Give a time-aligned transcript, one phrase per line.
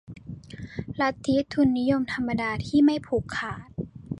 [1.01, 3.67] ลัทธิทุนนิยมธรรมดาที่ไม่ผูกขาด